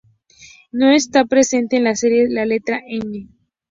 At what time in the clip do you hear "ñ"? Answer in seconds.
2.87-3.27